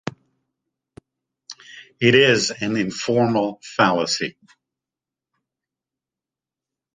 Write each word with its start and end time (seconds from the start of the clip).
It 2.01 2.15
is 2.15 2.49
an 2.49 2.75
informal 2.75 3.59
fallacy. 3.61 4.35